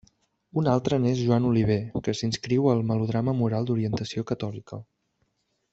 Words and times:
Un 0.61 0.69
altre 0.69 0.97
n'és 1.03 1.19
Joan 1.25 1.45
Oliver, 1.49 1.77
que 2.07 2.15
s'inscriu 2.21 2.67
al 2.73 2.81
melodrama 2.93 3.39
moral 3.43 3.69
d'orientació 3.69 4.25
catòlica. 4.33 4.81